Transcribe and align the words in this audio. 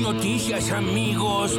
noticias, 0.00 0.70
amigos. 0.70 1.58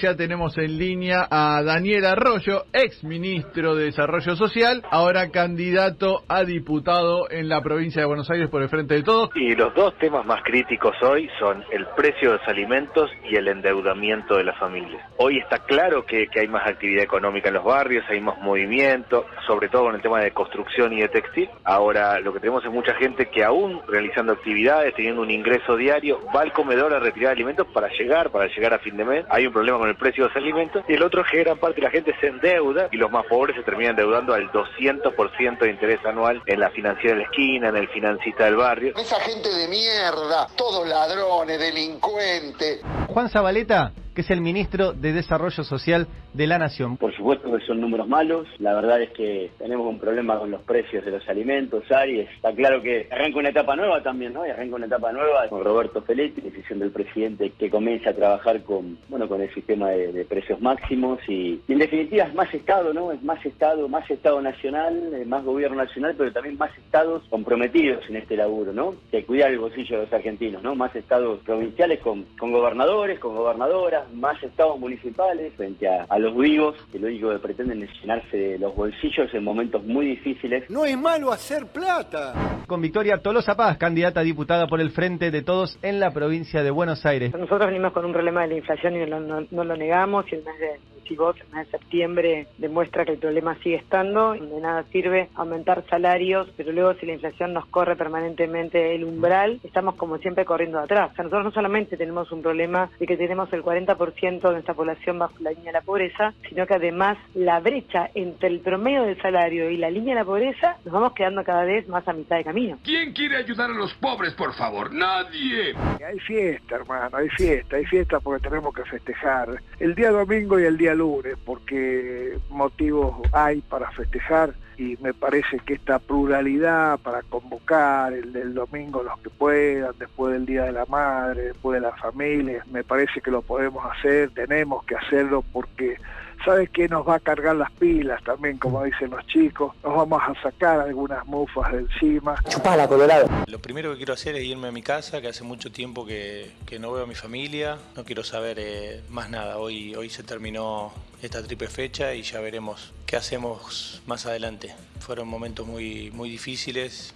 Ya 0.00 0.14
tenemos 0.14 0.56
en 0.58 0.78
línea 0.78 1.26
a 1.28 1.60
Daniel 1.64 2.04
Arroyo, 2.04 2.66
ex 2.72 3.02
ministro 3.02 3.74
de 3.74 3.86
Desarrollo 3.86 4.36
Social, 4.36 4.84
ahora 4.92 5.30
candidato 5.30 6.22
a 6.28 6.44
diputado 6.44 7.28
en 7.28 7.48
la 7.48 7.60
provincia 7.62 8.02
de 8.02 8.06
Buenos 8.06 8.30
Aires 8.30 8.48
por 8.48 8.62
el 8.62 8.68
Frente 8.68 8.94
de 8.94 9.02
Todos. 9.02 9.30
Y 9.34 9.56
los 9.56 9.74
dos 9.74 9.98
temas 9.98 10.24
más 10.24 10.44
críticos 10.44 10.94
hoy 11.02 11.28
son 11.40 11.64
el 11.72 11.84
precio 11.96 12.30
de 12.30 12.38
los 12.38 12.46
alimentos 12.46 13.10
y 13.28 13.34
el 13.34 13.48
endeudamiento 13.48 14.36
de 14.36 14.44
las 14.44 14.56
familias. 14.60 15.04
Hoy 15.16 15.38
está 15.38 15.58
claro 15.64 16.06
que, 16.06 16.28
hay 16.32 16.46
más 16.46 16.68
actividad 16.68 17.02
económica 17.02 17.48
en 17.48 17.54
los 17.54 17.64
barrios, 17.64 18.04
hay 18.08 18.20
más 18.20 18.38
movimiento, 18.38 19.26
sobre 19.48 19.68
todo 19.68 19.88
en 19.88 19.96
el 19.96 20.00
tema 20.00 20.20
de 20.20 20.30
construcción 20.30 20.92
y 20.92 21.00
de 21.00 21.08
textil. 21.08 21.50
Ahora 21.64 22.20
lo 22.20 22.32
que 22.32 22.38
tenemos 22.38 22.64
es 22.64 22.70
mucha 22.70 22.94
gente 22.94 23.30
que 23.30 23.42
aún 23.42 23.82
realizando 23.88 24.34
actividades, 24.34 24.94
teniendo 24.94 25.22
un 25.22 25.30
ingreso 25.32 25.76
diario, 25.76 26.20
va 26.32 26.42
al 26.42 26.52
comedor 26.52 26.94
a 26.94 27.00
retirar 27.00 27.32
alimentos 27.32 27.66
para 27.74 27.88
llegar, 27.88 28.30
para 28.30 28.46
llegar 28.46 28.74
a 28.74 28.78
fin 28.78 28.96
de 28.96 29.04
mes. 29.04 29.26
Hay 29.28 29.44
un 29.44 29.52
problema 29.52 29.78
con 29.78 29.87
el 29.88 29.96
precio 29.96 30.24
de 30.24 30.28
los 30.28 30.36
alimentos, 30.36 30.84
y 30.88 30.94
el 30.94 31.02
otro 31.02 31.22
es 31.22 31.30
que 31.30 31.38
gran 31.38 31.58
parte 31.58 31.76
de 31.76 31.82
la 31.82 31.90
gente 31.90 32.14
se 32.20 32.28
endeuda 32.28 32.88
y 32.92 32.96
los 32.96 33.10
más 33.10 33.26
pobres 33.26 33.56
se 33.56 33.62
terminan 33.62 33.90
endeudando 33.90 34.34
al 34.34 34.50
200% 34.50 35.58
de 35.58 35.70
interés 35.70 36.04
anual 36.04 36.42
en 36.46 36.60
la 36.60 36.70
financiera 36.70 37.14
de 37.14 37.22
la 37.22 37.26
esquina, 37.26 37.68
en 37.68 37.76
el 37.76 37.88
financista 37.88 38.44
del 38.44 38.56
barrio. 38.56 38.94
Esa 38.96 39.20
gente 39.20 39.48
de 39.48 39.68
mierda, 39.68 40.46
todos 40.56 40.86
ladrones, 40.86 41.58
delincuentes. 41.58 42.80
Juan 43.08 43.28
Zabaleta 43.28 43.92
que 44.18 44.22
es 44.22 44.30
el 44.32 44.40
ministro 44.40 44.94
de 44.94 45.12
Desarrollo 45.12 45.62
Social 45.62 46.08
de 46.34 46.48
la 46.48 46.58
Nación. 46.58 46.96
Por 46.96 47.14
supuesto 47.14 47.56
que 47.56 47.64
son 47.64 47.80
números 47.80 48.08
malos, 48.08 48.48
la 48.58 48.74
verdad 48.74 49.00
es 49.00 49.10
que 49.10 49.52
tenemos 49.58 49.86
un 49.86 50.00
problema 50.00 50.36
con 50.36 50.50
los 50.50 50.60
precios 50.62 51.04
de 51.04 51.12
los 51.12 51.28
alimentos, 51.28 51.84
Aries. 51.88 52.28
Está 52.34 52.52
claro 52.52 52.82
que 52.82 53.06
arranca 53.12 53.38
una 53.38 53.50
etapa 53.50 53.76
nueva 53.76 54.02
también, 54.02 54.32
¿no? 54.32 54.44
Y 54.44 54.50
arranca 54.50 54.74
una 54.74 54.86
etapa 54.86 55.12
nueva 55.12 55.46
con 55.48 55.62
Roberto 55.62 56.02
Feletti, 56.02 56.40
decisión 56.40 56.80
del 56.80 56.90
presidente 56.90 57.52
que 57.56 57.70
comienza 57.70 58.10
a 58.10 58.12
trabajar 58.12 58.60
con, 58.64 58.98
bueno, 59.08 59.28
con 59.28 59.40
el 59.40 59.54
sistema 59.54 59.90
de, 59.90 60.24
precios 60.24 60.60
máximos 60.60 61.20
y, 61.28 61.60
en 61.68 61.78
definitiva 61.78 62.24
es 62.24 62.34
más 62.34 62.52
Estado, 62.52 62.92
¿no? 62.92 63.12
Es 63.12 63.22
más 63.22 63.46
Estado, 63.46 63.88
más 63.88 64.10
Estado 64.10 64.42
nacional, 64.42 65.14
eh, 65.14 65.24
más 65.26 65.44
gobierno 65.44 65.76
nacional, 65.76 66.16
pero 66.18 66.32
también 66.32 66.58
más 66.58 66.76
Estados 66.76 67.22
comprometidos 67.30 68.02
en 68.08 68.16
este 68.16 68.36
laburo, 68.36 68.72
¿no? 68.72 68.96
Que 69.12 69.24
cuidar 69.24 69.52
el 69.52 69.60
bolsillo 69.60 69.98
de 69.98 70.02
los 70.06 70.12
argentinos, 70.12 70.60
¿no? 70.64 70.74
Más 70.74 70.92
Estados 70.96 71.38
provinciales 71.44 72.00
con 72.00 72.26
gobernadores, 72.40 73.20
con 73.20 73.36
gobernadoras, 73.36 74.07
más 74.14 74.42
estados 74.42 74.78
municipales 74.78 75.52
frente 75.54 75.88
a, 75.88 76.18
los 76.18 76.36
vivos, 76.36 76.76
que 76.90 76.98
lo 76.98 77.08
único 77.08 77.30
que 77.30 77.38
pretenden 77.38 77.82
es 77.82 77.90
llenarse 78.00 78.36
de 78.36 78.58
los 78.58 78.74
bolsillos 78.74 79.32
en 79.32 79.44
momentos 79.44 79.84
muy 79.84 80.06
difíciles. 80.06 80.68
No 80.70 80.84
es 80.84 80.98
malo 80.98 81.32
hacer 81.32 81.66
plata. 81.66 82.64
Con 82.66 82.80
Victoria 82.80 83.18
Tolosa 83.18 83.56
Paz, 83.56 83.78
candidata 83.78 84.20
a 84.20 84.22
diputada 84.22 84.66
por 84.66 84.80
el 84.80 84.90
Frente 84.90 85.30
de 85.30 85.42
Todos 85.42 85.78
en 85.82 86.00
la 86.00 86.10
provincia 86.10 86.62
de 86.62 86.70
Buenos 86.70 87.06
Aires. 87.06 87.32
Nosotros 87.32 87.66
venimos 87.66 87.92
con 87.92 88.04
un 88.04 88.12
problema 88.12 88.42
de 88.42 88.48
la 88.48 88.54
inflación 88.56 88.96
y 88.96 89.06
no, 89.06 89.64
lo 89.64 89.76
negamos 89.76 90.24
y 90.30 90.36
el 90.36 90.44
mes 90.44 90.58
de 90.58 90.97
si 91.08 91.16
vos 91.16 91.36
el 91.40 91.56
mes 91.56 91.66
de 91.66 91.78
septiembre 91.78 92.46
demuestra 92.58 93.04
que 93.04 93.12
el 93.12 93.18
problema 93.18 93.56
sigue 93.56 93.76
estando, 93.76 94.32
de 94.32 94.60
nada 94.60 94.84
sirve 94.92 95.28
aumentar 95.34 95.84
salarios, 95.88 96.48
pero 96.56 96.72
luego 96.72 96.94
si 96.94 97.06
la 97.06 97.14
inflación 97.14 97.52
nos 97.52 97.66
corre 97.66 97.96
permanentemente 97.96 98.94
el 98.94 99.04
umbral, 99.04 99.60
estamos 99.64 99.94
como 99.94 100.18
siempre 100.18 100.44
corriendo 100.44 100.78
atrás. 100.78 101.10
O 101.12 101.14
sea, 101.14 101.24
nosotros 101.24 101.44
no 101.44 101.50
solamente 101.52 101.96
tenemos 101.96 102.30
un 102.30 102.42
problema 102.42 102.90
de 102.98 103.06
que 103.06 103.16
tenemos 103.16 103.52
el 103.52 103.62
40% 103.62 104.40
de 104.40 104.52
nuestra 104.52 104.74
población 104.74 105.18
bajo 105.18 105.34
la 105.40 105.50
línea 105.50 105.66
de 105.66 105.72
la 105.72 105.80
pobreza, 105.82 106.34
sino 106.48 106.66
que 106.66 106.74
además 106.74 107.16
la 107.34 107.60
brecha 107.60 108.10
entre 108.14 108.48
el 108.48 108.60
promedio 108.60 109.04
del 109.04 109.20
salario 109.20 109.70
y 109.70 109.76
la 109.76 109.90
línea 109.90 110.14
de 110.14 110.20
la 110.20 110.26
pobreza 110.26 110.76
nos 110.84 110.92
vamos 110.92 111.12
quedando 111.14 111.42
cada 111.44 111.64
vez 111.64 111.88
más 111.88 112.06
a 112.06 112.12
mitad 112.12 112.36
de 112.36 112.44
camino. 112.44 112.78
¿Quién 112.84 113.12
quiere 113.12 113.36
ayudar 113.36 113.70
a 113.70 113.74
los 113.74 113.94
pobres, 113.94 114.34
por 114.34 114.54
favor? 114.54 114.92
Nadie. 114.92 115.74
Hay 116.06 116.18
fiesta, 116.20 116.76
hermano, 116.76 117.16
hay 117.16 117.28
fiesta, 117.30 117.76
hay 117.76 117.84
fiesta 117.86 118.20
porque 118.20 118.48
tenemos 118.48 118.74
que 118.74 118.84
festejar 118.84 119.60
el 119.78 119.94
día 119.94 120.10
domingo 120.10 120.58
y 120.58 120.64
el 120.64 120.76
día 120.76 120.94
lunes, 120.98 121.36
porque 121.44 122.38
motivos 122.50 123.14
hay 123.32 123.60
para 123.62 123.90
festejar 123.92 124.54
y 124.76 124.96
me 125.00 125.12
parece 125.12 125.58
que 125.60 125.74
esta 125.74 125.98
pluralidad 125.98 126.98
para 126.98 127.22
convocar 127.22 128.12
el 128.12 128.32
del 128.32 128.54
domingo 128.54 129.02
los 129.02 129.18
que 129.20 129.30
puedan, 129.30 129.92
después 129.98 130.32
del 130.32 130.46
Día 130.46 130.64
de 130.64 130.72
la 130.72 130.86
Madre, 130.86 131.44
después 131.44 131.80
de 131.80 131.88
las 131.88 131.98
familias, 132.00 132.66
me 132.68 132.84
parece 132.84 133.20
que 133.20 133.30
lo 133.30 133.42
podemos 133.42 133.84
hacer, 133.86 134.30
tenemos 134.30 134.84
que 134.84 134.94
hacerlo 134.94 135.44
porque 135.52 135.96
¿sabes 136.44 136.70
qué? 136.70 136.88
Nos 136.88 137.06
va 137.06 137.16
a 137.16 137.20
cargar 137.20 137.56
las 137.56 137.70
pilas 137.72 138.22
también, 138.24 138.58
como 138.58 138.82
dicen 138.84 139.10
los 139.10 139.26
chicos. 139.26 139.74
Nos 139.82 139.94
vamos 139.94 140.22
a 140.26 140.42
sacar 140.42 140.80
algunas 140.80 141.26
mufas 141.26 141.72
de 141.72 141.78
encima. 141.80 142.36
Chupala, 142.48 142.88
Colorado. 142.88 143.28
Lo 143.46 143.58
primero 143.58 143.90
que 143.92 143.98
quiero 143.98 144.14
hacer 144.14 144.36
es 144.36 144.44
irme 144.44 144.68
a 144.68 144.72
mi 144.72 144.82
casa, 144.82 145.20
que 145.20 145.28
hace 145.28 145.44
mucho 145.44 145.70
tiempo 145.70 146.06
que, 146.06 146.50
no 146.80 146.92
veo 146.92 147.04
a 147.04 147.06
mi 147.06 147.14
familia. 147.14 147.78
No 147.96 148.04
quiero 148.04 148.22
saber 148.22 148.58
eh, 148.60 149.02
más 149.08 149.30
nada. 149.30 149.58
Hoy, 149.58 149.94
hoy 149.94 150.10
se 150.10 150.22
terminó 150.22 150.92
esta 151.22 151.42
triple 151.42 151.68
fecha 151.68 152.14
y 152.14 152.22
ya 152.22 152.40
veremos 152.40 152.92
qué 153.06 153.16
hacemos 153.16 154.02
más 154.06 154.26
adelante. 154.26 154.74
Fueron 155.00 155.28
momentos 155.28 155.66
muy, 155.66 156.10
muy 156.12 156.30
difíciles 156.30 157.14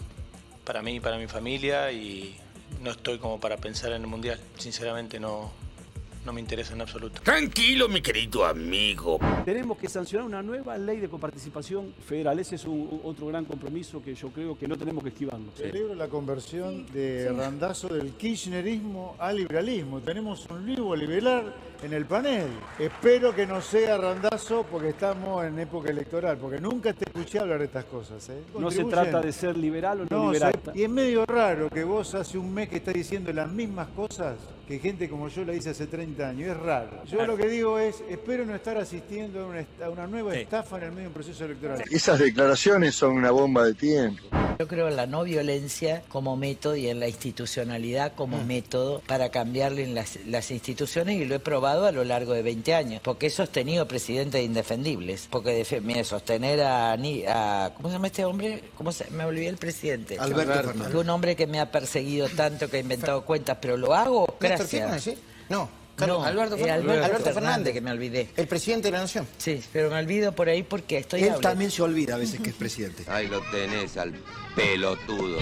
para 0.64 0.82
mí 0.82 0.96
y 0.96 1.00
para 1.00 1.18
mi 1.18 1.26
familia 1.26 1.92
y 1.92 2.36
no 2.80 2.90
estoy 2.90 3.18
como 3.18 3.40
para 3.40 3.56
pensar 3.56 3.92
en 3.92 4.02
el 4.02 4.08
Mundial. 4.08 4.40
Sinceramente 4.58 5.20
no, 5.20 5.52
no 6.24 6.32
me 6.32 6.40
interesa 6.40 6.74
en 6.74 6.80
absoluto. 6.80 7.20
Tranquilo, 7.22 7.88
mi 7.88 8.00
querido 8.00 8.44
amigo. 8.44 9.18
Tenemos 9.44 9.76
que 9.78 9.88
sancionar 9.88 10.26
una 10.26 10.42
nueva 10.42 10.78
ley 10.78 11.00
de 11.00 11.08
coparticipación 11.08 11.92
federal. 12.06 12.38
Ese 12.38 12.56
es 12.56 12.66
otro 12.66 13.26
gran 13.26 13.44
compromiso 13.44 14.02
que 14.02 14.14
yo 14.14 14.28
creo 14.28 14.56
que 14.56 14.68
no 14.68 14.76
tenemos 14.76 15.02
que 15.02 15.10
esquivarlo. 15.10 15.50
Celebro 15.56 15.94
la 15.94 16.08
conversión 16.08 16.86
de 16.92 17.32
Randazo 17.32 17.88
del 17.88 18.12
kirchnerismo 18.12 19.16
al 19.18 19.36
liberalismo. 19.36 20.00
Tenemos 20.00 20.46
un 20.50 20.66
nuevo 20.66 20.94
liberal 20.94 21.54
en 21.82 21.93
el 21.93 22.06
panel. 22.06 22.48
Espero 22.78 23.34
que 23.34 23.47
no 23.47 23.60
sea 23.60 23.97
Randazo 23.98 24.65
porque 24.70 24.91
estamos 24.91 25.44
en 25.44 25.59
época 25.59 25.91
electoral, 25.91 26.38
porque 26.38 26.60
nunca 26.60 26.93
te 26.93 27.04
escuché 27.04 27.38
hablar 27.38 27.59
de 27.59 27.66
estas 27.66 27.84
cosas. 27.87 28.28
¿eh? 28.28 28.43
No 28.59 28.70
se 28.70 28.84
trata 28.84 29.20
de 29.20 29.32
ser 29.32 29.56
liberal 29.56 30.03
o 30.03 30.06
no, 30.09 30.32
liberal. 30.32 30.54
y 30.75 30.82
es 30.82 30.91
medio 30.91 31.26
raro 31.26 31.69
que 31.69 31.84
vos 31.84 32.15
hace 32.15 32.38
un 32.38 32.53
mes 32.53 32.69
que 32.69 32.76
estás 32.76 32.94
diciendo 32.94 33.32
las 33.32 33.50
mismas 33.50 33.88
cosas 33.88 34.37
que 34.66 34.78
gente 34.78 35.09
como 35.09 35.28
yo 35.28 35.44
la 35.44 35.54
hice 35.54 35.70
hace 35.70 35.87
30 35.87 36.28
años. 36.28 36.50
Es 36.50 36.56
raro. 36.56 37.04
Yo 37.04 37.26
lo 37.26 37.37
que 37.37 37.48
digo 37.48 37.78
es, 37.78 38.03
espero 38.09 38.47
no 38.47 38.54
estar 38.54 38.78
asistiendo 38.78 39.53
a 39.82 39.91
una, 39.91 40.06
nueva 40.06 40.34
estafa 40.34 40.78
en 40.78 40.84
el 40.84 40.91
medio 40.91 41.03
de 41.03 41.09
un 41.09 41.14
proceso 41.14 41.44
electoral. 41.44 41.82
Esas 41.91 42.19
declaraciones 42.19 42.94
son 42.94 43.16
una 43.16 43.31
bomba 43.31 43.64
de 43.64 43.75
tiempo. 43.75 44.22
Yo 44.62 44.68
creo 44.68 44.86
en 44.86 44.94
la 44.94 45.08
no 45.08 45.24
violencia 45.24 46.04
como 46.08 46.36
método 46.36 46.76
y 46.76 46.86
en 46.86 47.00
la 47.00 47.08
institucionalidad 47.08 48.12
como 48.14 48.36
mm. 48.36 48.46
método 48.46 49.02
para 49.08 49.28
cambiarle 49.30 49.88
las, 49.88 50.20
las 50.24 50.52
instituciones 50.52 51.20
y 51.20 51.24
lo 51.24 51.34
he 51.34 51.40
probado 51.40 51.84
a 51.84 51.90
lo 51.90 52.04
largo 52.04 52.32
de 52.32 52.42
20 52.42 52.72
años, 52.72 53.00
porque 53.02 53.26
he 53.26 53.30
sostenido 53.30 53.88
presidentes 53.88 54.40
indefendibles, 54.40 55.26
porque 55.28 55.66
mire, 55.82 56.04
sostener 56.04 56.62
a, 56.62 56.92
a, 56.92 57.74
¿cómo 57.74 57.88
se 57.88 57.94
llama 57.94 58.06
este 58.06 58.24
hombre? 58.24 58.62
¿Cómo 58.78 58.92
se, 58.92 59.10
me 59.10 59.24
olvidé 59.24 59.48
el 59.48 59.56
presidente? 59.56 60.16
Alberto 60.16 60.52
Fernández. 60.52 60.94
Un 60.94 61.10
hombre 61.10 61.34
que 61.34 61.48
me 61.48 61.58
ha 61.58 61.68
perseguido 61.72 62.28
tanto 62.28 62.70
que 62.70 62.76
ha 62.76 62.80
inventado 62.80 63.24
cuentas, 63.24 63.58
pero 63.60 63.76
lo 63.76 63.96
hago 63.96 64.36
gracias. 64.38 65.18
No. 65.48 65.81
Carlos, 65.97 66.26
Alberto, 66.26 66.56
eh, 66.56 66.70
Alberto, 66.70 67.32
Fernández, 67.32 67.72
que 67.72 67.80
me 67.80 67.91
olvidé. 67.91 68.28
El 68.36 68.47
presidente 68.47 68.88
de 68.88 68.92
la 68.92 69.00
Nación. 69.00 69.26
Sí, 69.38 69.62
pero 69.72 69.91
me 69.91 69.98
olvido 69.98 70.32
por 70.32 70.48
ahí 70.48 70.62
porque 70.62 70.98
estoy... 70.98 71.22
Él 71.22 71.34
también 71.41 71.70
se 71.70 71.82
olvida 71.82 72.14
a 72.14 72.19
veces 72.19 72.41
que 72.41 72.50
es 72.50 72.56
presidente. 72.56 73.04
Ahí 73.08 73.28
lo 73.28 73.41
tenés 73.50 73.97
al 73.97 74.14
pelotudo. 74.56 75.38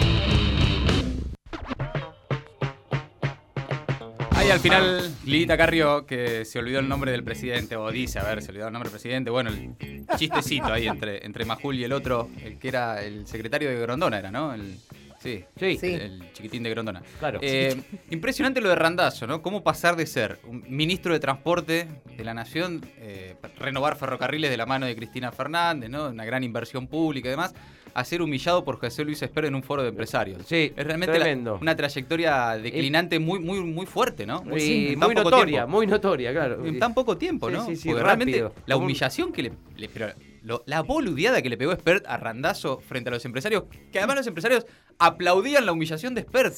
Ahí 4.32 4.50
al 4.50 4.60
final, 4.60 5.14
Lilita 5.26 5.56
Carrió, 5.56 6.06
que 6.06 6.46
se 6.46 6.58
olvidó 6.58 6.80
el 6.80 6.88
nombre 6.88 7.12
del 7.12 7.22
presidente, 7.22 7.76
o 7.76 7.90
dice, 7.90 8.18
a 8.18 8.24
ver, 8.24 8.42
se 8.42 8.50
olvidó 8.50 8.68
el 8.68 8.72
nombre 8.72 8.88
del 8.88 8.98
presidente. 8.98 9.30
Bueno, 9.30 9.50
el 9.50 10.06
chistecito 10.16 10.72
ahí 10.72 10.88
entre, 10.88 11.26
entre 11.26 11.44
Majul 11.44 11.76
y 11.76 11.84
el 11.84 11.92
otro, 11.92 12.30
el 12.42 12.58
que 12.58 12.68
era 12.68 13.02
el 13.02 13.26
secretario 13.26 13.68
de 13.68 13.78
Grondona, 13.78 14.18
era, 14.18 14.30
¿no? 14.30 14.54
El, 14.54 14.78
Sí, 15.20 15.44
sí, 15.58 15.78
El, 15.82 16.32
chiquitín 16.32 16.62
de 16.62 16.70
Grondona. 16.70 17.02
Claro. 17.18 17.40
Eh, 17.42 17.78
impresionante 18.08 18.62
lo 18.62 18.70
de 18.70 18.74
Randazo, 18.74 19.26
¿no? 19.26 19.42
Cómo 19.42 19.62
pasar 19.62 19.94
de 19.94 20.06
ser 20.06 20.38
un 20.48 20.64
ministro 20.66 21.12
de 21.12 21.20
Transporte 21.20 21.88
de 22.16 22.24
la 22.24 22.32
Nación, 22.32 22.80
eh, 22.96 23.36
renovar 23.58 23.96
ferrocarriles 23.96 24.50
de 24.50 24.56
la 24.56 24.64
mano 24.64 24.86
de 24.86 24.96
Cristina 24.96 25.30
Fernández, 25.30 25.90
¿no? 25.90 26.08
Una 26.08 26.24
gran 26.24 26.42
inversión 26.42 26.86
pública 26.86 27.28
y 27.28 27.32
demás, 27.32 27.54
a 27.92 28.04
ser 28.04 28.22
humillado 28.22 28.64
por 28.64 28.78
José 28.78 29.04
Luis 29.04 29.20
Espero 29.20 29.46
en 29.46 29.54
un 29.54 29.62
foro 29.62 29.82
de 29.82 29.90
empresarios. 29.90 30.42
Sí, 30.46 30.72
es 30.74 30.86
realmente 30.86 31.36
una 31.60 31.76
trayectoria 31.76 32.56
declinante 32.56 33.18
muy, 33.18 33.40
muy, 33.40 33.60
muy 33.60 33.84
fuerte, 33.84 34.24
¿no? 34.24 34.42
Muy, 34.42 34.96
muy 34.96 35.14
notoria, 35.14 35.66
muy 35.66 35.86
notoria, 35.86 36.32
claro. 36.32 36.64
En 36.64 36.78
tan 36.78 36.94
poco 36.94 37.18
tiempo, 37.18 37.50
¿no? 37.50 37.66
Sí, 37.66 37.76
sí, 37.76 37.88
Porque 37.88 38.04
realmente 38.04 38.44
la 38.64 38.76
humillación 38.76 39.32
que 39.32 39.42
le, 39.42 39.88
la 40.66 40.80
boludeada 40.82 41.42
que 41.42 41.48
le 41.48 41.56
pegó 41.56 41.72
Spert 41.74 42.06
a 42.06 42.16
Randazo 42.16 42.80
frente 42.80 43.08
a 43.10 43.12
los 43.12 43.24
empresarios, 43.24 43.64
que 43.92 43.98
además 43.98 44.16
los 44.16 44.26
empresarios 44.26 44.66
aplaudían 44.98 45.66
la 45.66 45.72
humillación 45.72 46.14
de 46.14 46.22
Spert. 46.22 46.54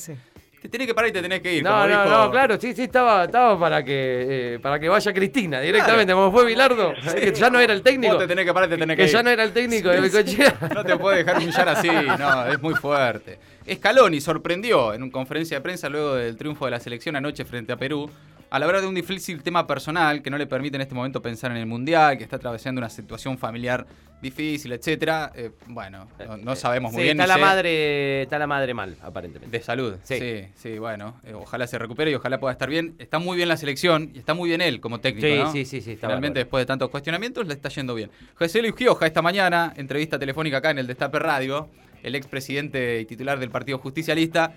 Te 0.62 0.68
tenés 0.68 0.86
que 0.86 0.94
parar 0.94 1.10
y 1.10 1.12
te 1.12 1.20
tenés 1.20 1.40
que 1.40 1.54
ir. 1.56 1.64
No, 1.64 1.88
no, 1.88 1.88
dijo- 1.88 2.04
no, 2.04 2.30
claro, 2.30 2.56
sí, 2.60 2.72
sí, 2.72 2.82
estaba, 2.84 3.24
estaba 3.24 3.58
para 3.58 3.82
que 3.84 4.54
eh, 4.54 4.58
para 4.60 4.78
que 4.78 4.88
vaya 4.88 5.12
Cristina 5.12 5.60
directamente, 5.60 6.12
como 6.12 6.30
fue 6.30 6.46
Bilardo, 6.46 6.92
que 7.16 7.32
ya 7.34 7.50
no 7.50 7.58
era 7.58 7.72
el 7.72 7.82
técnico. 7.82 8.12
Vos 8.14 8.22
te 8.22 8.28
tenés 8.28 8.44
que 8.44 8.54
parar 8.54 8.68
y 8.68 8.72
te 8.74 8.78
tenés 8.78 8.96
que, 8.96 9.04
que 9.06 9.10
ya 9.10 9.18
ir. 9.18 9.24
no 9.24 9.30
era 9.30 9.42
el 9.42 9.52
técnico 9.52 9.88
de 9.88 10.00
Bengochea. 10.00 10.56
No 10.72 10.84
te 10.84 10.96
puede 10.96 11.16
dejar 11.24 11.38
humillar 11.38 11.68
así, 11.68 11.88
no, 12.16 12.46
es 12.46 12.62
muy 12.62 12.74
fuerte. 12.74 13.40
Scaloni 13.72 14.20
sorprendió 14.20 14.94
en 14.94 15.02
una 15.02 15.10
conferencia 15.10 15.56
de 15.56 15.62
prensa 15.62 15.88
luego 15.88 16.14
del 16.14 16.36
triunfo 16.36 16.64
de 16.66 16.70
la 16.70 16.78
selección 16.78 17.16
anoche 17.16 17.44
frente 17.44 17.72
a 17.72 17.76
Perú 17.76 18.08
al 18.52 18.62
hablar 18.64 18.82
de 18.82 18.86
un 18.86 18.94
difícil 18.94 19.42
tema 19.42 19.66
personal 19.66 20.20
que 20.20 20.28
no 20.28 20.36
le 20.36 20.46
permite 20.46 20.76
en 20.76 20.82
este 20.82 20.94
momento 20.94 21.22
pensar 21.22 21.50
en 21.52 21.56
el 21.56 21.64
mundial, 21.64 22.18
que 22.18 22.24
está 22.24 22.36
atravesando 22.36 22.80
una 22.80 22.90
situación 22.90 23.38
familiar 23.38 23.86
difícil, 24.20 24.72
etcétera. 24.72 25.32
Eh, 25.34 25.52
bueno, 25.68 26.06
no, 26.28 26.36
no 26.36 26.54
sabemos 26.54 26.92
muy 26.92 27.00
Sí, 27.00 27.04
bien. 27.04 27.18
está 27.18 27.26
la 27.26 27.34
sé. 27.36 27.40
madre, 27.40 28.22
está 28.22 28.38
la 28.38 28.46
madre 28.46 28.74
mal, 28.74 28.94
aparentemente. 29.02 29.56
De 29.56 29.64
salud, 29.64 29.94
Sí. 30.02 30.18
sí, 30.18 30.44
sí, 30.54 30.78
bueno, 30.78 31.18
eh, 31.24 31.32
ojalá 31.32 31.66
se 31.66 31.78
recupere 31.78 32.10
y 32.10 32.14
ojalá 32.14 32.38
pueda 32.38 32.52
estar 32.52 32.68
bien. 32.68 32.94
Está 32.98 33.18
muy 33.18 33.38
bien 33.38 33.48
la 33.48 33.56
selección 33.56 34.10
y 34.14 34.18
está 34.18 34.34
muy 34.34 34.50
bien 34.50 34.60
él 34.60 34.80
como 34.82 35.00
técnico, 35.00 35.26
Sí, 35.28 35.38
¿no? 35.38 35.50
sí, 35.50 35.64
sí, 35.64 35.80
sí, 35.80 35.92
está 35.92 36.08
Realmente 36.08 36.40
después 36.40 36.60
de 36.60 36.66
tantos 36.66 36.90
cuestionamientos 36.90 37.46
le 37.46 37.54
está 37.54 37.70
yendo 37.70 37.94
bien. 37.94 38.10
José 38.34 38.60
Luis 38.60 38.74
Gioja 38.76 39.06
esta 39.06 39.22
mañana, 39.22 39.72
entrevista 39.76 40.18
telefónica 40.18 40.58
acá 40.58 40.70
en 40.72 40.78
el 40.78 40.86
Destape 40.86 41.18
Radio, 41.18 41.70
el 42.02 42.14
expresidente 42.16 43.00
y 43.00 43.06
titular 43.06 43.38
del 43.38 43.48
Partido 43.50 43.78
Justicialista, 43.78 44.52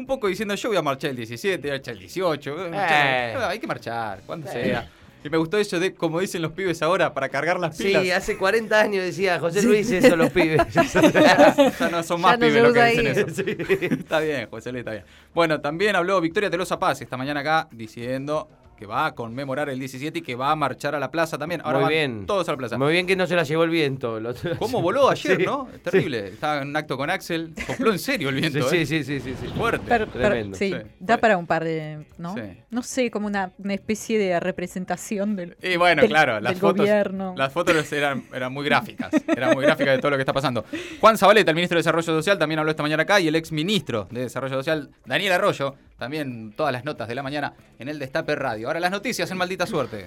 un 0.00 0.06
poco 0.06 0.26
diciendo 0.28 0.54
yo 0.54 0.68
voy 0.70 0.78
a 0.78 0.82
marchar 0.82 1.10
el 1.10 1.16
17, 1.16 1.58
voy 1.60 1.70
a 1.70 1.74
marchar 1.74 1.94
el 1.94 2.00
18, 2.00 2.54
voy 2.54 2.64
a 2.66 2.68
marchar- 2.70 3.30
Eh. 3.30 3.36
Hay 3.48 3.58
que 3.58 3.66
marchar, 3.66 4.20
cuando 4.26 4.48
Eh. 4.48 4.52
sea. 4.52 4.90
Y 5.22 5.28
me 5.28 5.36
gustó 5.36 5.58
eso 5.58 5.78
de, 5.78 5.92
como 5.94 6.18
dicen 6.18 6.40
los 6.40 6.52
pibes 6.52 6.80
ahora, 6.80 7.12
para 7.12 7.28
cargar 7.28 7.60
las 7.60 7.76
pilas. 7.76 8.02
Sí, 8.02 8.10
hace 8.10 8.38
40 8.38 8.80
años 8.80 9.04
decía 9.04 9.38
José 9.38 9.62
Luis 9.62 9.90
eso 9.90 10.16
los 10.16 10.30
pibes. 10.30 10.62
ya 11.78 11.88
no 11.90 12.02
son 12.02 12.22
más 12.22 12.32
Ya 12.32 12.36
no 12.38 12.46
pibes 12.46 12.62
los 12.62 12.72
que 12.72 12.84
dicen 12.86 13.06
ahí. 13.06 13.66
eso. 13.68 13.84
Está 14.00 14.20
bien, 14.20 14.48
José 14.48 14.72
Luis, 14.72 14.80
está 14.80 14.92
bien. 14.92 15.04
Bueno, 15.34 15.60
también 15.60 15.94
habló 15.94 16.20
Victoria 16.22 16.48
Telosa 16.48 16.78
Paz 16.78 17.02
esta 17.02 17.18
mañana 17.18 17.40
acá 17.40 17.68
diciendo 17.70 18.48
que 18.80 18.86
va 18.86 19.04
a 19.06 19.14
conmemorar 19.14 19.68
el 19.68 19.78
17 19.78 20.18
y 20.18 20.22
que 20.22 20.34
va 20.34 20.50
a 20.50 20.56
marchar 20.56 20.94
a 20.94 20.98
la 20.98 21.10
plaza 21.10 21.36
también. 21.36 21.60
Ahora 21.62 21.78
Muy 21.78 21.82
van 21.84 21.88
bien. 21.90 22.26
todos 22.26 22.48
a 22.48 22.52
la 22.52 22.56
plaza. 22.58 22.78
Muy 22.78 22.92
bien 22.92 23.06
que 23.06 23.14
no 23.14 23.26
se 23.26 23.36
la 23.36 23.42
llevó 23.44 23.62
el 23.64 23.70
viento. 23.70 24.18
¿Cómo 24.58 24.80
voló 24.82 25.10
ayer, 25.10 25.36
Sí, 25.36 25.44
no? 25.44 25.68
Es 25.72 25.82
terrible. 25.82 26.28
Estaba 26.28 26.62
en 26.62 26.68
un 26.68 26.76
acto 26.76 26.96
con 26.96 27.10
Axel. 27.10 27.52
Sopló 27.66 27.92
en 27.92 27.98
serio 27.98 28.30
el 28.30 28.36
viento, 28.36 28.68
Sí, 28.70 28.78
¿eh? 28.78 28.86
sí, 28.86 29.04
sí, 29.04 29.20
sí, 29.20 29.34
sí. 29.38 29.46
Fuerte. 29.48 29.84
Pero- 29.86 30.06
pero- 30.06 30.24
Tremendo. 30.28 30.56
sí, 30.56 30.70
Sí. 30.72 30.76
da 30.98 31.18
para 31.18 31.36
un 31.36 31.46
par 31.46 31.62
de, 31.62 32.06
¿no? 32.18 32.34
Sí. 32.34 32.40
No 32.70 32.82
sé, 32.82 33.10
como 33.10 33.26
una, 33.26 33.52
una 33.58 33.74
especie 33.74 34.18
de 34.18 34.40
representación 34.40 35.36
del, 35.36 35.56
Y 35.62 35.76
bueno, 35.76 36.00
del- 36.02 36.10
claro, 36.10 36.40
las 36.40 36.52
del 36.54 36.60
fotos, 36.60 36.78
gobierno. 36.78 37.34
las 37.36 37.52
fotos 37.52 37.92
eran, 37.92 38.24
eran 38.32 38.50
muy 38.52 38.64
gráficas. 38.64 39.10
Eran 39.28 39.52
muy 39.54 39.64
gráficas 39.64 39.96
de 39.96 39.98
todo 40.00 40.12
lo 40.12 40.16
que 40.16 40.22
está 40.22 40.32
pasando. 40.32 40.64
Juan 41.00 41.18
Zabaleta, 41.18 41.50
el 41.50 41.54
ministro 41.54 41.76
de 41.76 41.80
Desarrollo 41.80 42.02
Social, 42.02 42.38
también 42.38 42.58
habló 42.60 42.70
esta 42.70 42.82
mañana 42.82 43.02
acá. 43.02 43.20
Y 43.20 43.28
el 43.28 43.34
ex 43.36 43.52
ministro 43.52 44.08
de 44.10 44.22
Desarrollo 44.22 44.54
Social, 44.54 44.90
Daniel 45.04 45.32
Arroyo, 45.32 45.74
también 46.00 46.52
todas 46.56 46.72
las 46.72 46.84
notas 46.84 47.06
de 47.08 47.14
la 47.14 47.22
mañana 47.22 47.52
en 47.78 47.88
el 47.88 47.98
Destape 47.98 48.34
Radio. 48.34 48.66
Ahora 48.66 48.80
las 48.80 48.90
noticias 48.90 49.30
en 49.30 49.36
maldita 49.36 49.66
suerte. 49.66 50.06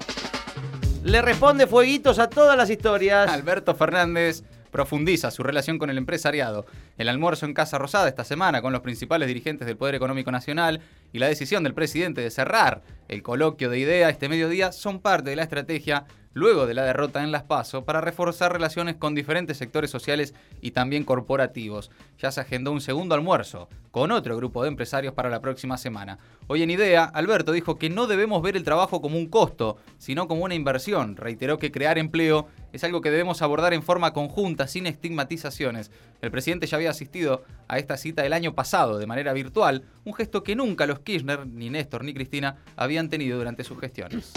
Le 1.03 1.21
responde 1.21 1.67
fueguitos 1.67 2.17
a 2.17 2.29
todas 2.29 2.57
las 2.57 2.71
historias. 2.71 3.29
Alberto 3.29 3.75
Fernández 3.75 4.43
profundiza 4.71 5.29
su 5.29 5.43
relación 5.43 5.77
con 5.77 5.91
el 5.91 5.99
empresariado. 5.99 6.65
El 6.97 7.09
almuerzo 7.09 7.45
en 7.45 7.53
Casa 7.53 7.77
Rosada 7.77 8.07
esta 8.09 8.23
semana 8.23 8.63
con 8.63 8.73
los 8.73 8.81
principales 8.81 9.27
dirigentes 9.27 9.67
del 9.67 9.77
Poder 9.77 9.93
Económico 9.93 10.31
Nacional 10.31 10.81
y 11.13 11.19
la 11.19 11.27
decisión 11.27 11.63
del 11.63 11.75
presidente 11.75 12.21
de 12.21 12.31
cerrar 12.31 12.81
el 13.07 13.21
coloquio 13.21 13.69
de 13.69 13.77
idea 13.77 14.09
este 14.09 14.29
mediodía 14.29 14.71
son 14.71 14.99
parte 14.99 15.29
de 15.29 15.35
la 15.35 15.43
estrategia 15.43 16.05
luego 16.33 16.67
de 16.67 16.73
la 16.73 16.83
derrota 16.83 17.23
en 17.23 17.31
Las 17.31 17.43
Paso 17.43 17.85
para 17.85 18.01
reforzar 18.01 18.51
relaciones 18.51 18.95
con 18.95 19.15
diferentes 19.15 19.57
sectores 19.57 19.89
sociales 19.89 20.33
y 20.61 20.71
también 20.71 21.03
corporativos. 21.03 21.91
Ya 22.19 22.31
se 22.31 22.41
agendó 22.41 22.71
un 22.71 22.81
segundo 22.81 23.15
almuerzo 23.15 23.69
con 23.91 24.11
otro 24.11 24.35
grupo 24.35 24.63
de 24.63 24.69
empresarios 24.69 25.13
para 25.13 25.29
la 25.29 25.41
próxima 25.41 25.77
semana. 25.77 26.17
Hoy 26.47 26.63
en 26.63 26.71
Idea, 26.71 27.03
Alberto 27.05 27.51
dijo 27.51 27.77
que 27.77 27.89
no 27.89 28.07
debemos 28.07 28.41
ver 28.41 28.57
el 28.57 28.63
trabajo 28.63 29.01
como 29.01 29.17
un 29.17 29.27
costo, 29.27 29.77
sino 29.97 30.27
como 30.27 30.43
una 30.43 30.55
inversión. 30.55 31.15
Reiteró 31.15 31.59
que 31.59 31.71
crear 31.71 31.97
empleo 31.97 32.47
es 32.73 32.83
algo 32.83 33.01
que 33.01 33.11
debemos 33.11 33.41
abordar 33.41 33.73
en 33.73 33.83
forma 33.83 34.13
conjunta, 34.13 34.67
sin 34.67 34.87
estigmatizaciones. 34.87 35.91
El 36.21 36.31
presidente 36.31 36.65
ya 36.65 36.77
había 36.77 36.89
asistido 36.89 37.43
a 37.67 37.77
esta 37.77 37.97
cita 37.97 38.25
el 38.25 38.33
año 38.33 38.55
pasado 38.55 38.97
de 38.97 39.05
manera 39.05 39.33
virtual, 39.33 39.83
un 40.05 40.13
gesto 40.13 40.43
que 40.43 40.55
nunca 40.55 40.87
los 40.87 40.99
Kirchner, 40.99 41.45
ni 41.45 41.69
Néstor, 41.69 42.03
ni 42.03 42.13
Cristina 42.13 42.57
habían 42.75 43.09
tenido 43.09 43.37
durante 43.37 43.63
sus 43.63 43.79
gestiones. 43.79 44.33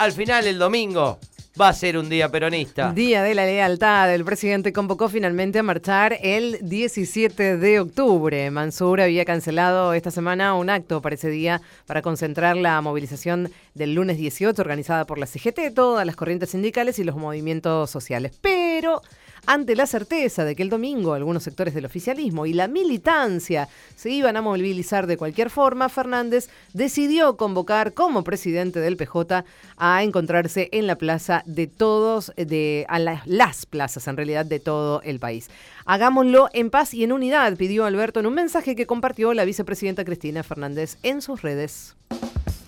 Al 0.00 0.12
final, 0.12 0.46
el 0.46 0.58
domingo, 0.58 1.18
va 1.60 1.68
a 1.68 1.74
ser 1.74 1.98
un 1.98 2.08
día 2.08 2.30
peronista. 2.30 2.90
Día 2.90 3.22
de 3.22 3.34
la 3.34 3.44
lealtad. 3.44 4.10
El 4.14 4.24
presidente 4.24 4.72
convocó 4.72 5.10
finalmente 5.10 5.58
a 5.58 5.62
marchar 5.62 6.16
el 6.22 6.56
17 6.62 7.58
de 7.58 7.80
octubre. 7.80 8.50
Mansur 8.50 9.02
había 9.02 9.26
cancelado 9.26 9.92
esta 9.92 10.10
semana 10.10 10.54
un 10.54 10.70
acto 10.70 11.02
para 11.02 11.16
ese 11.16 11.28
día 11.28 11.60
para 11.84 12.00
concentrar 12.00 12.56
la 12.56 12.80
movilización 12.80 13.52
del 13.74 13.92
lunes 13.92 14.16
18 14.16 14.62
organizada 14.62 15.04
por 15.04 15.18
la 15.18 15.26
CGT, 15.26 15.74
todas 15.74 16.06
las 16.06 16.16
corrientes 16.16 16.48
sindicales 16.48 16.98
y 16.98 17.04
los 17.04 17.16
movimientos 17.16 17.90
sociales. 17.90 18.32
Pero 18.40 19.02
ante 19.46 19.76
la 19.76 19.86
certeza 19.86 20.44
de 20.44 20.54
que 20.56 20.62
el 20.62 20.70
domingo 20.70 21.14
algunos 21.14 21.42
sectores 21.42 21.74
del 21.74 21.84
oficialismo 21.86 22.46
y 22.46 22.52
la 22.52 22.68
militancia 22.68 23.68
se 23.96 24.10
iban 24.10 24.36
a 24.36 24.42
movilizar 24.42 25.06
de 25.06 25.16
cualquier 25.16 25.50
forma, 25.50 25.88
Fernández 25.88 26.48
decidió 26.72 27.36
convocar 27.36 27.94
como 27.94 28.24
presidente 28.24 28.80
del 28.80 28.96
PJ 28.96 29.44
a 29.76 30.02
encontrarse 30.02 30.68
en 30.72 30.86
la 30.86 30.96
plaza 30.96 31.42
de 31.46 31.66
todos, 31.66 32.32
de 32.36 32.86
a 32.88 32.98
la- 32.98 33.22
las 33.26 33.66
plazas 33.66 34.06
en 34.08 34.16
realidad 34.16 34.46
de 34.46 34.60
todo 34.60 35.02
el 35.02 35.18
país. 35.20 35.48
Hagámoslo 35.84 36.48
en 36.52 36.70
paz 36.70 36.94
y 36.94 37.04
en 37.04 37.12
unidad, 37.12 37.56
pidió 37.56 37.84
Alberto 37.84 38.20
en 38.20 38.26
un 38.26 38.34
mensaje 38.34 38.76
que 38.76 38.86
compartió 38.86 39.34
la 39.34 39.44
vicepresidenta 39.44 40.04
Cristina 40.04 40.42
Fernández 40.42 40.98
en 41.02 41.22
sus 41.22 41.42
redes. 41.42 41.96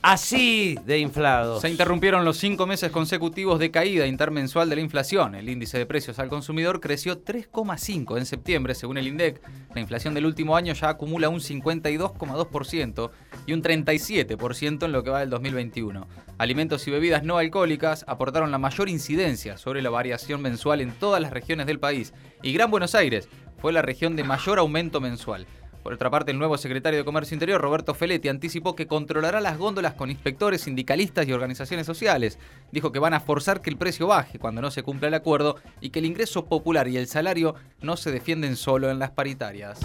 Así 0.02 0.76
de 0.84 0.98
inflado. 0.98 1.60
Se 1.60 1.70
interrumpieron 1.70 2.24
los 2.24 2.36
cinco 2.36 2.66
meses 2.66 2.90
consecutivos 2.90 3.60
de 3.60 3.70
caída 3.70 4.04
intermensual 4.04 4.68
de 4.68 4.74
la 4.74 4.82
inflación. 4.82 5.36
El 5.36 5.48
índice 5.48 5.78
de 5.78 5.86
precios 5.86 6.18
al 6.18 6.28
consumidor 6.28 6.80
creció 6.80 7.22
3,5 7.22 8.18
en 8.18 8.26
septiembre, 8.26 8.74
según 8.74 8.98
el 8.98 9.06
INDEC. 9.06 9.40
La 9.72 9.80
inflación 9.80 10.12
del 10.12 10.26
último 10.26 10.56
año 10.56 10.74
ya 10.74 10.88
acumula 10.88 11.28
un 11.28 11.38
52,2% 11.38 13.10
y 13.46 13.52
un 13.52 13.62
37% 13.62 14.84
en 14.84 14.92
lo 14.92 15.04
que 15.04 15.10
va 15.10 15.20
del 15.20 15.30
2021. 15.30 16.08
Alimentos 16.36 16.88
y 16.88 16.90
bebidas 16.90 17.22
no 17.22 17.38
alcohólicas 17.38 18.04
aportaron 18.08 18.50
la 18.50 18.58
mayor 18.58 18.88
incidencia 18.88 19.56
sobre 19.56 19.82
la 19.82 19.90
variación 19.90 20.42
mensual 20.42 20.80
en 20.80 20.90
todas 20.90 21.22
las 21.22 21.32
regiones 21.32 21.66
del 21.66 21.78
país. 21.78 22.12
Y 22.42 22.52
Gran 22.52 22.72
Buenos 22.72 22.96
Aires 22.96 23.28
fue 23.58 23.72
la 23.72 23.82
región 23.82 24.16
de 24.16 24.24
mayor 24.24 24.58
aumento 24.58 25.00
mensual. 25.00 25.46
Por 25.82 25.92
otra 25.92 26.10
parte, 26.10 26.30
el 26.30 26.38
nuevo 26.38 26.56
secretario 26.58 26.98
de 26.98 27.04
Comercio 27.04 27.34
Interior, 27.34 27.60
Roberto 27.60 27.94
Feletti, 27.94 28.28
anticipó 28.28 28.76
que 28.76 28.86
controlará 28.86 29.40
las 29.40 29.58
góndolas 29.58 29.94
con 29.94 30.10
inspectores, 30.10 30.62
sindicalistas 30.62 31.26
y 31.26 31.32
organizaciones 31.32 31.86
sociales. 31.86 32.38
Dijo 32.70 32.92
que 32.92 33.00
van 33.00 33.14
a 33.14 33.20
forzar 33.20 33.60
que 33.60 33.70
el 33.70 33.76
precio 33.76 34.06
baje 34.06 34.38
cuando 34.38 34.62
no 34.62 34.70
se 34.70 34.82
cumpla 34.82 35.08
el 35.08 35.14
acuerdo 35.14 35.56
y 35.80 35.90
que 35.90 35.98
el 35.98 36.06
ingreso 36.06 36.44
popular 36.44 36.86
y 36.86 36.96
el 36.96 37.08
salario 37.08 37.56
no 37.80 37.96
se 37.96 38.12
defienden 38.12 38.56
solo 38.56 38.90
en 38.90 38.98
las 39.00 39.10
paritarias. 39.10 39.80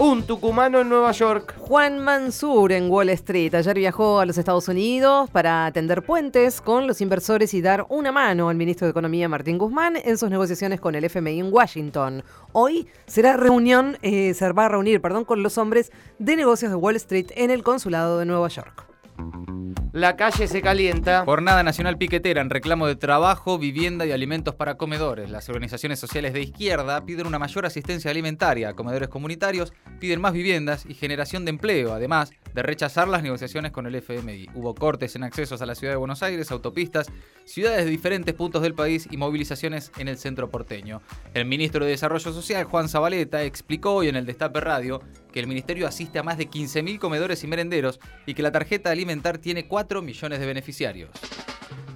Un 0.00 0.22
tucumano 0.22 0.80
en 0.80 0.88
Nueva 0.88 1.10
York. 1.10 1.56
Juan 1.58 1.98
Mansur 1.98 2.70
en 2.70 2.88
Wall 2.88 3.08
Street. 3.08 3.52
Ayer 3.52 3.76
viajó 3.76 4.20
a 4.20 4.26
los 4.26 4.38
Estados 4.38 4.68
Unidos 4.68 5.28
para 5.30 5.66
atender 5.66 6.04
puentes 6.04 6.60
con 6.60 6.86
los 6.86 7.00
inversores 7.00 7.52
y 7.52 7.60
dar 7.60 7.84
una 7.88 8.12
mano 8.12 8.48
al 8.48 8.56
ministro 8.56 8.86
de 8.86 8.92
Economía 8.92 9.28
Martín 9.28 9.58
Guzmán 9.58 9.96
en 9.96 10.16
sus 10.16 10.30
negociaciones 10.30 10.80
con 10.80 10.94
el 10.94 11.02
FMI 11.02 11.40
en 11.40 11.52
Washington. 11.52 12.22
Hoy 12.52 12.86
será 13.06 13.36
reunión, 13.36 13.98
eh, 14.02 14.34
se 14.34 14.52
va 14.52 14.66
a 14.66 14.68
reunir, 14.68 15.00
perdón, 15.00 15.24
con 15.24 15.42
los 15.42 15.58
hombres 15.58 15.90
de 16.20 16.36
negocios 16.36 16.70
de 16.70 16.76
Wall 16.76 16.94
Street 16.94 17.32
en 17.34 17.50
el 17.50 17.64
consulado 17.64 18.20
de 18.20 18.24
Nueva 18.24 18.46
York. 18.46 18.86
La 19.98 20.14
calle 20.14 20.46
se 20.46 20.62
calienta. 20.62 21.24
Jornada 21.24 21.64
Nacional 21.64 21.98
Piquetera 21.98 22.40
en 22.40 22.50
reclamo 22.50 22.86
de 22.86 22.94
trabajo, 22.94 23.58
vivienda 23.58 24.06
y 24.06 24.12
alimentos 24.12 24.54
para 24.54 24.76
comedores. 24.76 25.28
Las 25.28 25.48
organizaciones 25.48 25.98
sociales 25.98 26.32
de 26.34 26.40
izquierda 26.40 27.04
piden 27.04 27.26
una 27.26 27.40
mayor 27.40 27.66
asistencia 27.66 28.12
alimentaria 28.12 28.74
comedores 28.74 29.08
comunitarios, 29.08 29.72
piden 29.98 30.20
más 30.20 30.34
viviendas 30.34 30.86
y 30.86 30.94
generación 30.94 31.44
de 31.44 31.50
empleo, 31.50 31.92
además 31.92 32.30
de 32.54 32.62
rechazar 32.62 33.08
las 33.08 33.22
negociaciones 33.22 33.72
con 33.72 33.86
el 33.86 33.94
FMI. 33.94 34.48
Hubo 34.54 34.74
cortes 34.74 35.16
en 35.16 35.24
accesos 35.24 35.62
a 35.62 35.66
la 35.66 35.74
ciudad 35.74 35.92
de 35.92 35.98
Buenos 35.98 36.22
Aires, 36.22 36.50
autopistas, 36.50 37.08
ciudades 37.44 37.84
de 37.84 37.90
diferentes 37.90 38.34
puntos 38.34 38.62
del 38.62 38.74
país 38.74 39.08
y 39.10 39.16
movilizaciones 39.16 39.92
en 39.98 40.08
el 40.08 40.18
centro 40.18 40.50
porteño. 40.50 41.00
El 41.34 41.44
ministro 41.44 41.84
de 41.84 41.92
Desarrollo 41.92 42.32
Social, 42.32 42.64
Juan 42.64 42.88
Zabaleta, 42.88 43.42
explicó 43.42 43.94
hoy 43.94 44.08
en 44.08 44.16
el 44.16 44.26
Destape 44.26 44.60
Radio 44.60 45.00
que 45.32 45.40
el 45.40 45.46
ministerio 45.46 45.86
asiste 45.86 46.18
a 46.18 46.22
más 46.22 46.38
de 46.38 46.48
15.000 46.48 46.98
comedores 46.98 47.44
y 47.44 47.46
merenderos 47.46 48.00
y 48.26 48.34
que 48.34 48.42
la 48.42 48.52
tarjeta 48.52 48.90
alimentar 48.90 49.38
tiene 49.38 49.66
4 49.66 50.02
millones 50.02 50.40
de 50.40 50.46
beneficiarios. 50.46 51.10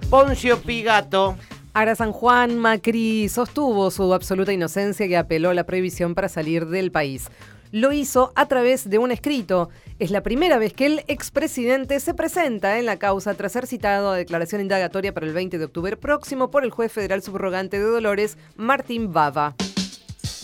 Poncio 0.09 0.61
Pigato. 0.61 1.37
Ara 1.75 1.95
San 1.95 2.11
Juan 2.11 2.59
Macri 2.59 3.27
sostuvo 3.29 3.89
su 3.89 4.13
absoluta 4.13 4.53
inocencia 4.53 5.07
y 5.07 5.15
apeló 5.15 5.49
a 5.49 5.53
la 5.55 5.65
prohibición 5.65 6.13
para 6.13 6.29
salir 6.29 6.67
del 6.67 6.91
país. 6.91 7.29
Lo 7.73 7.91
hizo 7.91 8.33
a 8.35 8.47
través 8.47 8.87
de 8.87 8.99
un 8.99 9.11
escrito. 9.11 9.69
Es 9.97 10.11
la 10.11 10.21
primera 10.21 10.59
vez 10.59 10.73
que 10.73 10.85
el 10.85 11.03
expresidente 11.07 11.99
se 11.99 12.13
presenta 12.13 12.77
en 12.77 12.85
la 12.85 12.99
causa 12.99 13.33
tras 13.33 13.53
ser 13.53 13.65
citado 13.65 14.11
a 14.11 14.15
declaración 14.15 14.61
indagatoria 14.61 15.11
para 15.11 15.25
el 15.25 15.33
20 15.33 15.57
de 15.57 15.65
octubre 15.65 15.97
próximo 15.97 16.51
por 16.51 16.63
el 16.63 16.69
juez 16.69 16.91
federal 16.91 17.23
subrogante 17.23 17.79
de 17.79 17.85
Dolores, 17.85 18.37
Martín 18.57 19.11
Bava. 19.11 19.55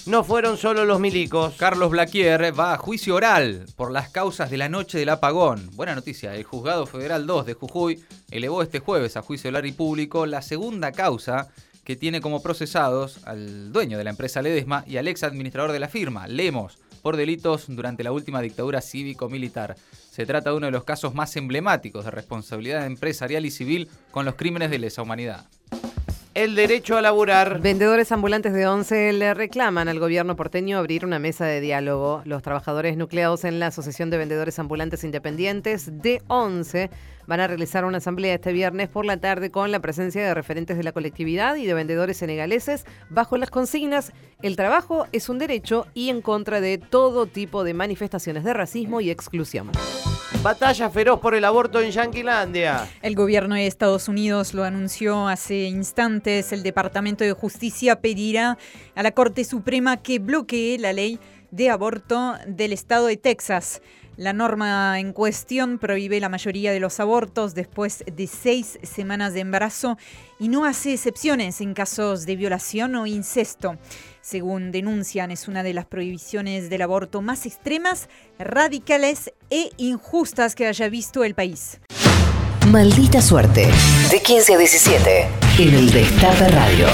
No 0.08 0.24
fueron 0.24 0.58
solo 0.58 0.86
los 0.86 1.00
milicos. 1.00 1.54
Carlos 1.54 1.92
Blaquier 1.92 2.60
va 2.60 2.74
a 2.74 2.78
juicio 2.78 3.14
oral 3.14 3.68
por 3.76 3.92
las 3.92 4.10
causas 4.10 4.50
de 4.50 4.58
la 4.58 4.68
noche 4.68 4.98
del 4.98 5.10
apagón. 5.10 5.70
Buena 5.76 5.94
noticia, 5.94 6.34
el 6.34 6.46
Juzgado 6.46 6.88
Federal 6.88 7.28
2 7.28 7.46
de 7.46 7.54
Jujuy 7.54 8.04
elevó 8.32 8.64
este 8.64 8.80
jueves 8.80 9.18
a 9.18 9.22
juicio 9.22 9.52
oral 9.52 9.68
y 9.68 9.72
público 9.72 10.26
la 10.26 10.42
segunda 10.42 10.92
causa 10.94 11.50
que 11.84 11.96
tiene 11.96 12.22
como 12.22 12.42
procesados 12.42 13.20
al 13.28 13.72
dueño 13.72 14.00
de 14.00 14.04
la 14.04 14.10
empresa 14.10 14.42
Ledesma 14.42 14.84
y 14.88 14.98
al 14.98 15.08
ex 15.08 15.22
administrador 15.22 15.72
de 15.72 15.80
la 15.80 15.90
firma, 15.90 16.28
Lemos, 16.28 16.80
por 17.00 17.18
delitos 17.18 17.66
durante 17.68 18.04
la 18.04 18.12
última 18.12 18.42
dictadura 18.42 18.82
cívico-militar. 18.82 19.76
Se 20.12 20.26
trata 20.26 20.52
de 20.52 20.58
uno 20.58 20.66
de 20.68 20.72
los 20.72 20.84
casos 20.84 21.16
más 21.16 21.36
emblemáticos 21.36 22.06
de 22.06 22.12
responsabilidad 22.12 22.86
empresarial 22.86 23.46
y 23.46 23.52
civil 23.52 23.90
con 24.12 24.26
los 24.26 24.36
crímenes 24.36 24.70
de 24.70 24.80
lesa 24.80 25.02
humanidad. 25.02 25.46
El 26.36 26.56
derecho 26.56 26.96
a 26.96 27.02
laburar. 27.02 27.60
Vendedores 27.60 28.12
ambulantes 28.12 28.54
de 28.54 28.68
ONCE 28.68 29.12
le 29.14 29.34
reclaman 29.34 29.90
al 29.90 30.00
gobierno 30.00 30.36
porteño 30.36 30.78
abrir 30.78 31.04
una 31.04 31.20
mesa 31.20 31.46
de 31.46 31.60
diálogo. 31.60 32.22
Los 32.24 32.44
trabajadores 32.44 32.96
nucleados 32.98 33.44
en 33.44 33.60
la 33.60 33.68
Asociación 33.68 34.10
de 34.10 34.20
Vendedores 34.20 34.58
Ambulantes 34.60 35.04
Independientes 35.04 36.02
de 36.02 36.22
ONCE 36.28 36.92
van 37.30 37.42
a 37.42 37.48
realizar 37.48 37.86
una 37.86 38.00
asamblea 38.00 38.34
este 38.34 38.52
viernes 38.52 38.90
por 38.90 39.06
la 39.06 39.18
tarde 39.18 39.52
con 39.52 39.72
la 39.72 39.80
presencia 39.80 40.26
de 40.26 40.34
referentes 40.34 40.78
de 40.78 40.84
la 40.84 40.94
colectividad 40.94 41.58
y 41.58 41.68
de 41.68 41.76
vendedores 41.76 42.18
senegaleses 42.18 42.86
bajo 43.12 43.38
las 43.38 43.52
consignas 43.52 44.14
El 44.42 44.56
trabajo 44.56 45.06
es 45.12 45.30
un 45.30 45.38
derecho 45.38 45.86
y 45.94 46.10
en 46.10 46.22
contra 46.22 46.60
de 46.60 46.80
todo 46.80 47.28
tipo 47.28 47.64
de 47.64 47.76
manifestaciones 47.76 48.44
de 48.44 48.54
racismo 48.54 49.00
y 49.00 49.12
exclusión. 49.12 49.70
Batalla 50.42 50.90
feroz 50.90 51.20
por 51.20 51.36
el 51.36 51.46
aborto 51.46 51.80
en 51.82 51.92
Yanquilandia. 51.92 52.88
El 53.04 53.14
gobierno 53.14 53.54
de 53.54 53.68
Estados 53.68 54.08
Unidos 54.08 54.56
lo 54.56 54.64
anunció 54.64 55.28
hace 55.28 55.66
instantes. 55.66 56.52
El 56.52 56.64
Departamento 56.64 57.24
de 57.24 57.34
Justicia 57.34 58.02
pedirá 58.02 58.58
a 58.96 59.04
la 59.04 59.12
Corte 59.12 59.44
Suprema 59.44 59.98
que 59.98 60.18
bloquee 60.18 60.80
la 60.80 60.94
ley 60.94 61.20
de 61.52 61.70
aborto 61.70 62.36
del 62.48 62.74
estado 62.74 63.08
de 63.08 63.18
Texas. 63.18 63.82
La 64.20 64.34
norma 64.34 65.00
en 65.00 65.14
cuestión 65.14 65.80
prohíbe 65.80 66.20
la 66.20 66.28
mayoría 66.28 66.74
de 66.74 66.82
los 66.82 67.00
abortos 67.00 67.56
después 67.56 68.04
de 68.06 68.28
seis 68.28 68.78
semanas 68.84 69.34
de 69.34 69.40
embarazo 69.40 69.98
y 70.38 70.50
no 70.50 70.66
hace 70.66 70.92
excepciones 70.92 71.62
en 71.62 71.74
casos 71.74 72.26
de 72.26 72.36
violación 72.36 72.96
o 72.96 73.08
incesto. 73.08 73.78
Según 74.20 74.74
denuncian, 74.74 75.32
es 75.32 75.48
una 75.48 75.64
de 75.64 75.74
las 75.74 75.86
prohibiciones 75.86 76.70
del 76.70 76.82
aborto 76.82 77.22
más 77.22 77.46
extremas, 77.46 78.10
radicales 78.38 79.32
e 79.50 79.70
injustas 79.78 80.54
que 80.54 80.68
haya 80.68 80.90
visto 80.90 81.24
el 81.24 81.34
país. 81.34 81.80
Maldita 82.68 83.22
suerte. 83.22 83.70
De 84.12 84.22
15 84.22 84.54
a 84.54 84.58
17. 84.58 85.28
En 85.60 85.74
el 85.76 85.92
Destape 85.92 86.50
Radio. 86.50 86.88